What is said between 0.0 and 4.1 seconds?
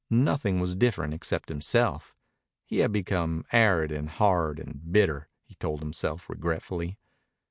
Nothing was different except himself. He had become arid and